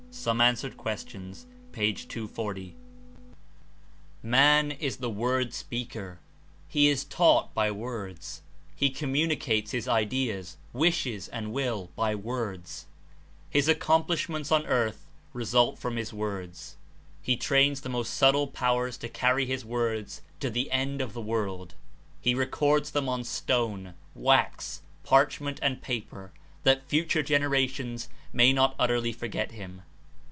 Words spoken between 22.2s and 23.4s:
records them on